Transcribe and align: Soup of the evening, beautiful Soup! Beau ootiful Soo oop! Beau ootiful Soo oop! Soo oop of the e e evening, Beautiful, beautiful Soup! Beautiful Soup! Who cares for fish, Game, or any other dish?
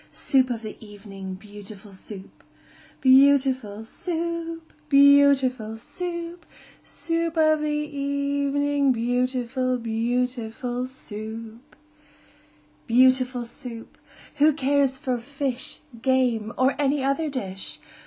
Soup 0.09 0.49
of 0.49 0.63
the 0.63 0.77
evening, 0.83 1.35
beautiful 1.35 1.93
Soup! 1.93 2.43
Beau 3.01 3.07
ootiful 3.09 3.85
Soo 3.85 4.13
oop! 4.55 4.73
Beau 4.89 4.97
ootiful 5.29 5.77
Soo 5.77 6.05
oop! 6.31 6.45
Soo 6.81 7.25
oop 7.27 7.37
of 7.37 7.61
the 7.61 7.69
e 7.69 7.83
e 7.85 8.45
evening, 8.47 8.91
Beautiful, 8.93 9.77
beautiful 9.77 10.87
Soup! 10.87 11.75
Beautiful 12.87 13.45
Soup! 13.45 13.95
Who 14.37 14.53
cares 14.53 14.97
for 14.97 15.19
fish, 15.19 15.81
Game, 16.01 16.51
or 16.57 16.73
any 16.79 17.03
other 17.03 17.29
dish? 17.29 17.77